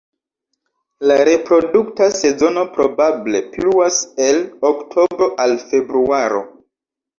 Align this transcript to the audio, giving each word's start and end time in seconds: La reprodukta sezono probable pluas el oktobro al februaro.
La 1.11 1.17
reprodukta 1.29 2.07
sezono 2.21 2.63
probable 2.79 3.43
pluas 3.59 4.01
el 4.31 4.43
oktobro 4.73 5.31
al 5.47 5.57
februaro. 5.69 6.45